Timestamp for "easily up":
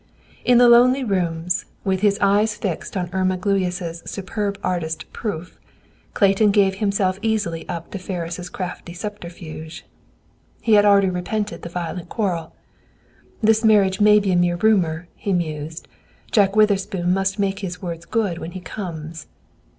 7.21-7.91